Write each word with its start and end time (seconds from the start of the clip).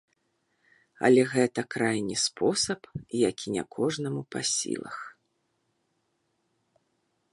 Але 1.09 1.21
гэта 1.33 1.61
крайні 1.75 2.17
спосаб, 2.23 2.81
які 3.29 3.47
не 3.59 3.63
кожнаму 3.75 4.21
па 4.37 4.45
сілах. 4.53 4.99